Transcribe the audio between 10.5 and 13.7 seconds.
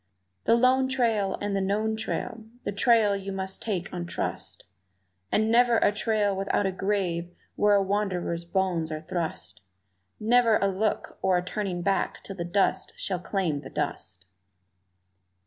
a look or a turning back till the dust shall claim the